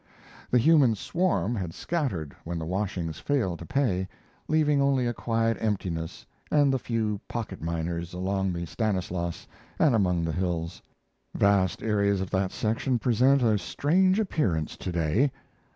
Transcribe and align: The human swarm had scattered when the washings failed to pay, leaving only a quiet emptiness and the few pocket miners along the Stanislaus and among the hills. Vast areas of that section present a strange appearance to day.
The 0.49 0.57
human 0.57 0.95
swarm 0.95 1.53
had 1.55 1.75
scattered 1.75 2.35
when 2.43 2.57
the 2.57 2.65
washings 2.65 3.19
failed 3.19 3.59
to 3.59 3.67
pay, 3.67 4.07
leaving 4.47 4.81
only 4.81 5.05
a 5.05 5.13
quiet 5.13 5.59
emptiness 5.61 6.25
and 6.49 6.73
the 6.73 6.79
few 6.79 7.21
pocket 7.27 7.61
miners 7.61 8.11
along 8.11 8.51
the 8.51 8.65
Stanislaus 8.65 9.45
and 9.77 9.93
among 9.93 10.23
the 10.25 10.31
hills. 10.31 10.81
Vast 11.35 11.83
areas 11.83 12.19
of 12.19 12.31
that 12.31 12.51
section 12.51 12.97
present 12.97 13.43
a 13.43 13.59
strange 13.59 14.19
appearance 14.19 14.75
to 14.75 14.91
day. 14.91 15.31